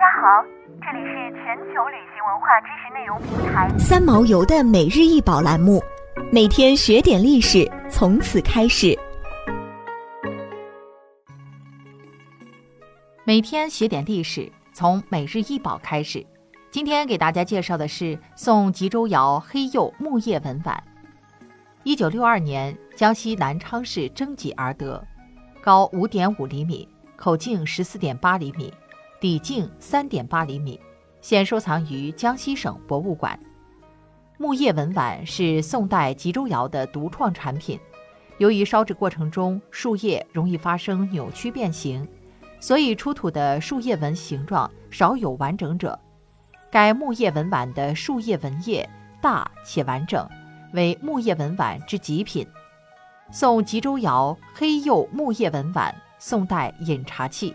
[0.00, 0.42] 家好，
[0.80, 5.78] 这里是全球旅行文化知识内容平台三毛游的每日一宝栏目，
[6.32, 8.98] 每天学点历史，从此开始。
[13.24, 16.24] 每天学点历史，从每日一宝开始。
[16.70, 20.82] 今天给大家介绍的是宋吉州窑黑釉木叶文碗。
[21.82, 25.06] 一九六二年，江西南昌市征集而得，
[25.60, 28.72] 高五点五厘米，口径十四点八厘米。
[29.20, 30.80] 底径三点八厘米，
[31.20, 33.38] 现收藏于江西省博物馆。
[34.38, 37.78] 木叶纹碗是宋代吉州窑的独创产品。
[38.38, 42.08] 由于烧制过程中树叶容易发生扭曲变形，
[42.58, 46.00] 所以出土的树叶纹形状少有完整者。
[46.70, 48.88] 该木叶纹碗的树叶纹叶
[49.20, 50.26] 大且完整，
[50.72, 52.46] 为木叶纹碗之极品。
[53.30, 57.54] 宋吉州窑黑釉木叶纹碗，宋代饮茶器。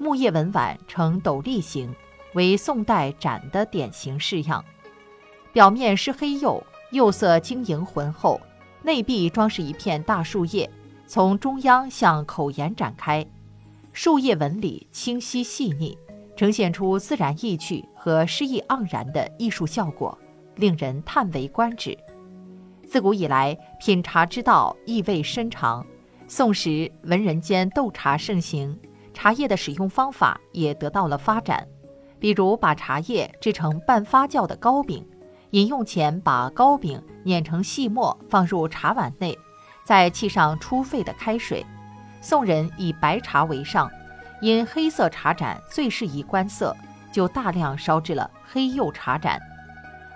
[0.00, 1.94] 木叶纹碗呈斗笠形，
[2.32, 4.64] 为宋代盏的典型式样。
[5.52, 8.40] 表面是黑釉，釉色晶莹浑厚，
[8.82, 10.70] 内壁装饰一片大树叶，
[11.06, 13.24] 从中央向口沿展开。
[13.92, 15.98] 树叶纹理清晰细腻，
[16.34, 20.18] 呈现出自然意趣和诗意盎然的艺术效果，
[20.56, 21.98] 令人叹为观止。
[22.88, 25.86] 自古以来，品茶之道意味深长。
[26.26, 28.78] 宋时，文人间斗茶盛行。
[29.12, 31.66] 茶叶的使用方法也得到了发展，
[32.18, 35.06] 比如把茶叶制成半发酵的糕饼，
[35.50, 39.36] 饮用前把糕饼碾成细末放入茶碗内，
[39.84, 41.64] 再沏上初沸的开水。
[42.20, 43.90] 宋人以白茶为上，
[44.40, 46.76] 因黑色茶盏最适宜观色，
[47.12, 49.40] 就大量烧制了黑釉茶盏。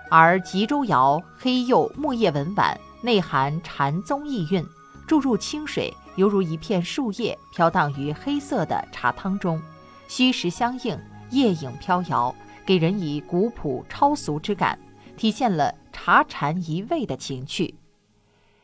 [0.09, 4.63] 而吉州窑黑釉木叶纹碗内含禅宗意蕴，
[5.07, 5.93] 注入清水。
[6.15, 9.61] 犹如一片树叶飘荡于黑色的茶汤中，
[10.07, 10.97] 虚实相应，
[11.31, 12.33] 叶影飘摇，
[12.65, 14.79] 给人以古朴超俗之感，
[15.17, 17.75] 体现了茶禅一味的情趣。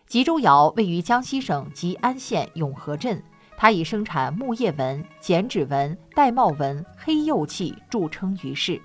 [0.08, 3.22] 吉州窑位于江西省吉安县永和镇，
[3.58, 8.82] 它以生产木叶纹、剪纸纹、玳瑁纹黑釉器著称于世。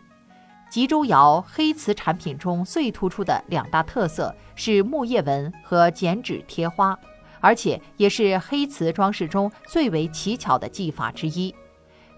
[0.69, 6.99] 吉州窑黑瓷产品中最突出的两大特色是木叶纹和剪纸贴花。
[7.41, 11.55] 而且也是黑瓷装饰中最为奇巧的技法之一。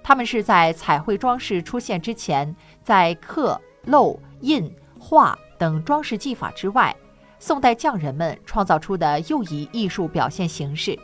[0.03, 6.97] 它们是在彩绘装饰出现之前，在刻、镂、印、画等装饰技法之外，
[7.39, 10.99] 宋代匠人们创造出的又一艺术表现形式。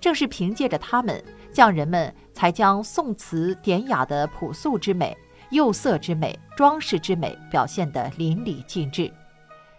[0.00, 5.14] 正是凭借着它们，匠人们才将宋瓷典雅的朴素之美、
[5.50, 9.12] 釉色之美、装饰之美表现得淋漓尽致。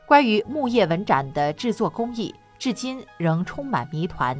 [0.05, 2.35] 关于木叶纹盏的制作工艺。
[2.59, 4.37] 至今仍充满谜团，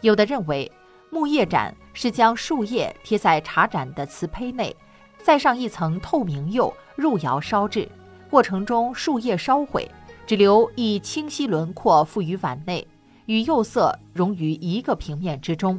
[0.00, 0.70] 有的认为
[1.10, 4.74] 木叶盏是将树叶贴在茶盏的瓷胚内，
[5.18, 7.88] 再上一层透明釉，入窑烧制，
[8.30, 9.90] 过程中树叶烧毁，
[10.24, 12.86] 只留一清晰轮廓附于碗内，
[13.26, 15.78] 与釉色融于一个平面之中。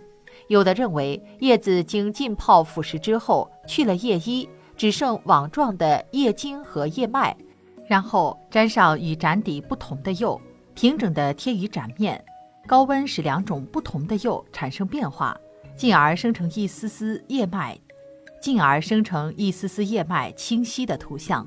[0.50, 7.34] 有的认为叶子经浸泡腐蚀之后，去了叶衣，只剩网状的叶茎和叶脉，
[7.88, 10.40] 然后沾上与盏底不同的釉。
[10.80, 12.24] 平整地贴于盏面，
[12.66, 15.38] 高温使两种不同的釉产生变化，
[15.76, 17.78] 进而生成一丝丝叶脉，
[18.42, 21.46] 进而生成一丝丝叶脉清晰的图像。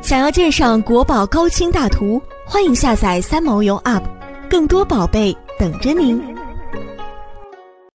[0.00, 4.02] 想要鉴赏国宝高清大图，欢迎下载三毛游 App，
[4.50, 6.31] 更多宝贝等着您。